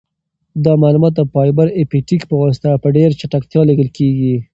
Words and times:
دا 0.65 0.73
معلومات 0.83 1.13
د 1.15 1.21
فایبر 1.33 1.67
اپټیک 1.81 2.21
په 2.27 2.35
واسطه 2.43 2.69
په 2.83 2.87
ډېر 2.97 3.09
چټکتیا 3.19 3.61
لیږل 3.69 3.89
کیږي. 3.97 4.35